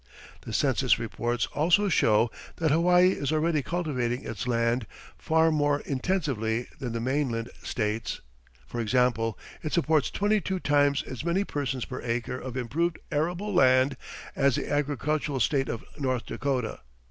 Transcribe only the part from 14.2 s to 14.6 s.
as